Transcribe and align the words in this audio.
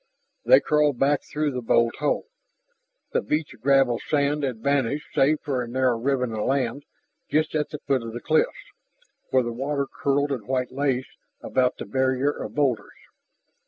They 0.45 0.59
crawled 0.59 0.97
back 0.97 1.21
through 1.21 1.51
the 1.51 1.61
bolt 1.61 1.97
hole. 1.97 2.25
The 3.11 3.21
beach 3.21 3.53
of 3.53 3.61
gravel 3.61 3.99
sand 3.99 4.41
had 4.41 4.63
vanished 4.63 5.09
save 5.13 5.41
for 5.41 5.61
a 5.61 5.67
narrow 5.67 5.99
ribbon 5.99 6.33
of 6.33 6.43
land 6.45 6.85
just 7.29 7.53
at 7.53 7.69
the 7.69 7.77
foot 7.77 8.01
of 8.01 8.11
the 8.13 8.19
cliffs, 8.19 8.71
where 9.29 9.43
the 9.43 9.53
water 9.53 9.85
curled 9.85 10.31
in 10.31 10.47
white 10.47 10.71
lace 10.71 11.17
about 11.41 11.77
the 11.77 11.85
barrier 11.85 12.31
of 12.31 12.55
boulders. 12.55 12.97